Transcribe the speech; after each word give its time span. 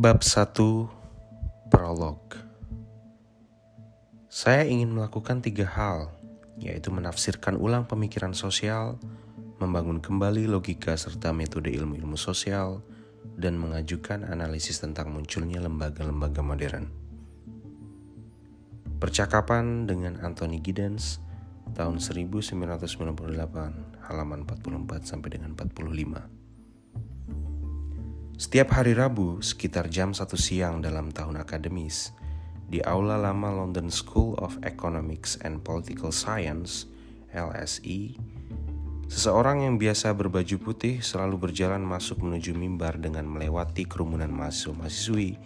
Bab 0.00 0.24
1 0.24 0.56
Prolog 1.68 2.32
Saya 4.32 4.64
ingin 4.64 4.96
melakukan 4.96 5.44
tiga 5.44 5.68
hal, 5.68 6.08
yaitu 6.56 6.88
menafsirkan 6.88 7.60
ulang 7.60 7.84
pemikiran 7.84 8.32
sosial, 8.32 8.96
membangun 9.60 10.00
kembali 10.00 10.48
logika 10.48 10.96
serta 10.96 11.36
metode 11.36 11.68
ilmu-ilmu 11.76 12.16
sosial, 12.16 12.80
dan 13.36 13.60
mengajukan 13.60 14.24
analisis 14.24 14.80
tentang 14.80 15.12
munculnya 15.12 15.60
lembaga-lembaga 15.60 16.40
modern. 16.40 16.88
Percakapan 19.04 19.84
dengan 19.84 20.16
Anthony 20.24 20.64
Giddens 20.64 21.20
tahun 21.76 22.00
1998, 22.00 22.56
halaman 24.08 24.48
44 24.48 25.04
sampai 25.04 25.28
dengan 25.28 25.52
45. 25.52 26.39
Setiap 28.40 28.72
hari 28.72 28.96
Rabu, 28.96 29.44
sekitar 29.44 29.92
jam 29.92 30.16
satu 30.16 30.32
siang 30.40 30.80
dalam 30.80 31.12
tahun 31.12 31.44
akademis, 31.44 32.16
di 32.72 32.80
Aula 32.80 33.20
Lama 33.20 33.52
London 33.52 33.92
School 33.92 34.32
of 34.40 34.56
Economics 34.64 35.36
and 35.44 35.60
Political 35.60 36.08
Science 36.08 36.88
(LSE), 37.36 38.16
seseorang 39.12 39.68
yang 39.68 39.76
biasa 39.76 40.16
berbaju 40.16 40.56
putih 40.56 41.04
selalu 41.04 41.52
berjalan 41.52 41.84
masuk 41.84 42.24
menuju 42.24 42.56
mimbar 42.56 42.96
dengan 42.96 43.28
melewati 43.28 43.84
kerumunan 43.84 44.32
mahasiswa-mahasiswi 44.32 45.36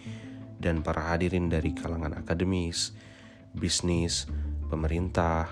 dan 0.62 0.78
para 0.86 1.02
hadirin 1.10 1.50
dari 1.50 1.74
kalangan 1.74 2.14
akademis, 2.14 2.94
bisnis, 3.58 4.30
pemerintah, 4.70 5.50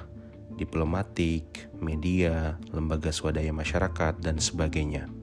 diplomatik, 0.54 1.74
media, 1.82 2.54
lembaga 2.70 3.10
swadaya 3.10 3.50
masyarakat, 3.50 4.22
dan 4.22 4.38
sebagainya. 4.38 5.21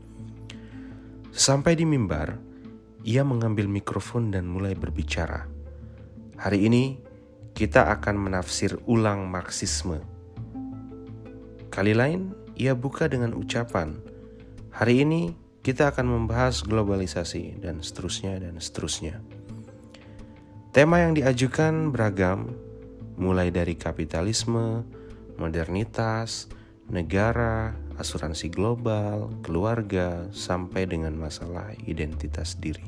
Sampai 1.29 1.77
di 1.77 1.85
mimbar, 1.85 2.41
ia 3.05 3.21
mengambil 3.21 3.69
mikrofon 3.69 4.33
dan 4.33 4.49
mulai 4.49 4.73
berbicara. 4.73 5.45
Hari 6.41 6.65
ini 6.65 6.97
kita 7.53 7.93
akan 7.93 8.17
menafsir 8.17 8.81
ulang 8.89 9.29
Marxisme. 9.29 10.01
Kali 11.69 11.93
lain, 11.93 12.33
ia 12.57 12.73
buka 12.73 13.05
dengan 13.05 13.37
ucapan, 13.37 14.01
"Hari 14.73 15.05
ini 15.05 15.37
kita 15.61 15.93
akan 15.93 16.09
membahas 16.09 16.65
globalisasi 16.65 17.61
dan 17.61 17.85
seterusnya 17.85 18.41
dan 18.41 18.57
seterusnya." 18.57 19.21
Tema 20.73 21.05
yang 21.05 21.13
diajukan 21.13 21.93
beragam, 21.93 22.57
mulai 23.21 23.53
dari 23.53 23.77
kapitalisme, 23.77 24.81
modernitas, 25.37 26.49
negara, 26.89 27.73
asuransi 27.99 28.47
global, 28.47 29.27
keluarga, 29.43 30.31
sampai 30.31 30.87
dengan 30.87 31.19
masalah 31.19 31.75
identitas 31.83 32.55
diri. 32.55 32.87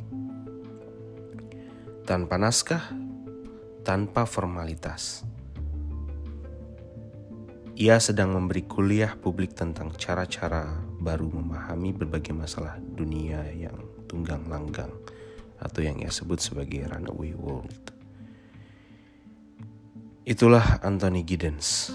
Tanpa 2.08 2.40
naskah, 2.40 2.96
tanpa 3.84 4.24
formalitas. 4.24 5.28
Ia 7.76 8.00
sedang 8.00 8.32
memberi 8.32 8.64
kuliah 8.64 9.14
publik 9.20 9.52
tentang 9.52 9.92
cara-cara 10.00 10.80
baru 11.02 11.28
memahami 11.28 11.92
berbagai 11.92 12.32
masalah 12.32 12.80
dunia 12.80 13.42
yang 13.52 13.76
tunggang 14.08 14.48
langgang 14.48 14.92
atau 15.60 15.82
yang 15.84 16.00
ia 16.00 16.14
sebut 16.14 16.40
sebagai 16.40 16.88
runaway 16.88 17.36
world. 17.36 17.92
Itulah 20.22 20.80
Anthony 20.86 21.26
Giddens 21.26 21.90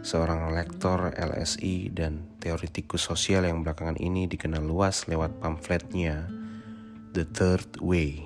seorang 0.00 0.48
lektor 0.56 1.12
LSI 1.12 1.92
dan 1.92 2.24
teoretikus 2.40 3.04
sosial 3.04 3.44
yang 3.44 3.60
belakangan 3.60 4.00
ini 4.00 4.24
dikenal 4.24 4.64
luas 4.64 5.04
lewat 5.04 5.36
pamfletnya 5.44 6.24
The 7.12 7.28
Third 7.28 7.84
Way 7.84 8.24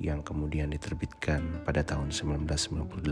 yang 0.00 0.24
kemudian 0.24 0.72
diterbitkan 0.72 1.66
pada 1.68 1.84
tahun 1.84 2.08
1998. 2.08 3.04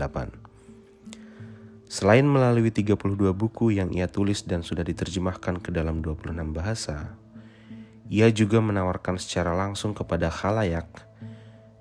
Selain 1.87 2.25
melalui 2.27 2.73
32 2.73 2.97
buku 3.31 3.77
yang 3.77 3.93
ia 3.93 4.09
tulis 4.09 4.43
dan 4.43 4.65
sudah 4.65 4.83
diterjemahkan 4.83 5.61
ke 5.61 5.69
dalam 5.71 6.01
26 6.01 6.33
bahasa, 6.51 7.15
ia 8.09 8.27
juga 8.33 8.59
menawarkan 8.59 9.21
secara 9.21 9.53
langsung 9.55 9.93
kepada 9.93 10.33
khalayak 10.33 10.87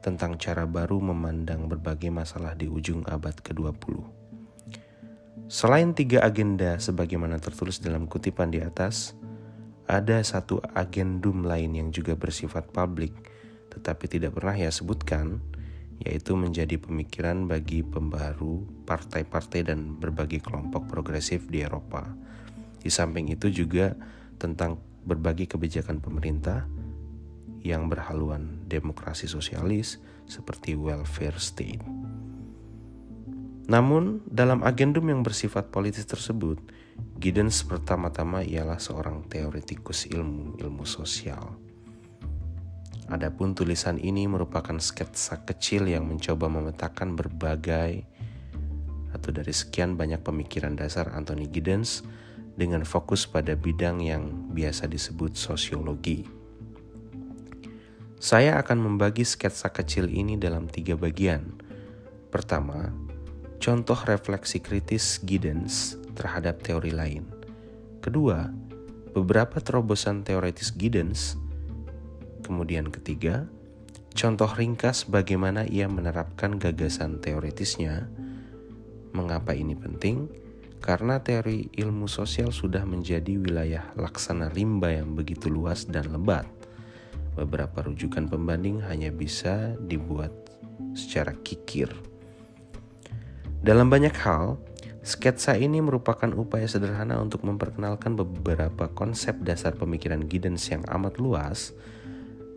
tentang 0.04 0.38
cara 0.38 0.62
baru 0.68 1.02
memandang 1.02 1.66
berbagai 1.66 2.12
masalah 2.12 2.54
di 2.54 2.70
ujung 2.70 3.02
abad 3.10 3.34
ke-20. 3.42 4.25
Selain 5.46 5.94
tiga 5.94 6.26
agenda 6.26 6.74
sebagaimana 6.82 7.38
tertulis 7.38 7.78
dalam 7.78 8.10
kutipan 8.10 8.50
di 8.50 8.58
atas, 8.58 9.14
ada 9.86 10.18
satu 10.18 10.58
agendum 10.74 11.46
lain 11.46 11.70
yang 11.78 11.88
juga 11.94 12.18
bersifat 12.18 12.74
publik, 12.74 13.14
tetapi 13.70 14.10
tidak 14.10 14.34
pernah 14.34 14.58
ia 14.58 14.74
sebutkan, 14.74 15.38
yaitu 16.02 16.34
menjadi 16.34 16.82
pemikiran 16.82 17.46
bagi 17.46 17.86
pembaru 17.86 18.66
partai-partai 18.90 19.70
dan 19.70 19.94
berbagai 19.94 20.42
kelompok 20.42 20.90
progresif 20.90 21.46
di 21.46 21.62
Eropa. 21.62 22.10
Di 22.82 22.90
samping 22.90 23.30
itu 23.30 23.46
juga 23.46 23.94
tentang 24.42 24.82
berbagai 25.06 25.54
kebijakan 25.54 26.02
pemerintah 26.02 26.66
yang 27.62 27.86
berhaluan 27.86 28.66
demokrasi 28.66 29.30
sosialis 29.30 30.02
seperti 30.26 30.74
welfare 30.74 31.38
state. 31.38 31.86
Namun, 33.66 34.22
dalam 34.30 34.62
agendum 34.62 35.10
yang 35.10 35.26
bersifat 35.26 35.74
politis 35.74 36.06
tersebut, 36.06 36.62
Giddens 37.18 37.66
pertama-tama 37.66 38.46
ialah 38.46 38.78
seorang 38.78 39.26
teoretikus 39.26 40.06
ilmu 40.06 40.54
ilmu 40.62 40.84
sosial. 40.86 41.58
Adapun 43.06 43.54
tulisan 43.54 44.02
ini 44.02 44.26
merupakan 44.26 44.74
sketsa 44.78 45.46
kecil 45.46 45.86
yang 45.86 46.06
mencoba 46.06 46.50
memetakan 46.50 47.14
berbagai 47.14 48.02
atau 49.14 49.30
dari 49.30 49.54
sekian 49.54 49.94
banyak 49.94 50.22
pemikiran 50.22 50.74
dasar 50.74 51.10
Anthony 51.14 51.46
Giddens 51.46 52.02
dengan 52.58 52.82
fokus 52.82 53.26
pada 53.26 53.54
bidang 53.54 54.02
yang 54.02 54.50
biasa 54.50 54.90
disebut 54.90 55.38
sosiologi. 55.38 56.26
Saya 58.16 58.58
akan 58.58 58.78
membagi 58.90 59.22
sketsa 59.22 59.70
kecil 59.70 60.10
ini 60.10 60.34
dalam 60.34 60.66
tiga 60.66 60.98
bagian. 60.98 61.62
Pertama, 62.32 62.90
contoh 63.66 63.98
refleksi 64.06 64.62
kritis 64.62 65.18
Giddens 65.26 65.98
terhadap 66.14 66.62
teori 66.62 66.94
lain. 66.94 67.26
Kedua, 67.98 68.46
beberapa 69.10 69.58
terobosan 69.58 70.22
teoretis 70.22 70.70
Giddens. 70.70 71.34
Kemudian 72.46 72.94
ketiga, 72.94 73.50
contoh 74.14 74.46
ringkas 74.54 75.10
bagaimana 75.10 75.66
ia 75.66 75.90
menerapkan 75.90 76.62
gagasan 76.62 77.18
teoretisnya. 77.18 78.06
Mengapa 79.10 79.50
ini 79.50 79.74
penting? 79.74 80.30
Karena 80.78 81.18
teori 81.18 81.66
ilmu 81.74 82.06
sosial 82.06 82.54
sudah 82.54 82.86
menjadi 82.86 83.34
wilayah 83.34 83.90
laksana 83.98 84.46
rimba 84.46 84.94
yang 84.94 85.18
begitu 85.18 85.50
luas 85.50 85.90
dan 85.90 86.14
lebat. 86.14 86.46
Beberapa 87.34 87.82
rujukan 87.82 88.30
pembanding 88.30 88.86
hanya 88.86 89.10
bisa 89.10 89.74
dibuat 89.82 90.30
secara 90.94 91.34
kikir. 91.42 92.15
Dalam 93.66 93.90
banyak 93.90 94.14
hal, 94.22 94.62
sketsa 95.02 95.58
ini 95.58 95.82
merupakan 95.82 96.30
upaya 96.38 96.70
sederhana 96.70 97.18
untuk 97.18 97.42
memperkenalkan 97.42 98.14
beberapa 98.14 98.86
konsep 98.94 99.42
dasar 99.42 99.74
pemikiran 99.74 100.22
Giddens 100.22 100.70
yang 100.70 100.86
amat 100.86 101.18
luas 101.18 101.74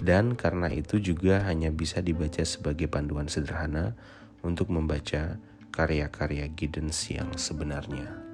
dan 0.05 0.37
karena 0.37 0.69
itu 0.69 1.01
juga 1.01 1.41
hanya 1.49 1.73
bisa 1.73 2.05
dibaca 2.05 2.45
sebagai 2.45 2.85
panduan 2.85 3.25
sederhana 3.25 3.97
untuk 4.45 4.69
membaca 4.69 5.41
karya-karya 5.73 6.45
Giddens 6.53 7.01
yang 7.09 7.33
sebenarnya. 7.33 8.28